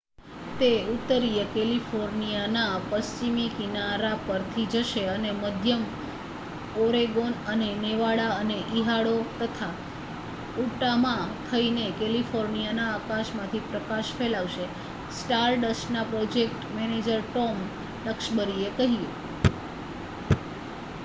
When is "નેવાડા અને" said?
7.83-8.57